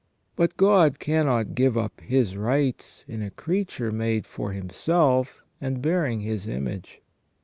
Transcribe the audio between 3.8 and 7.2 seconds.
made for Himself and bearing His image.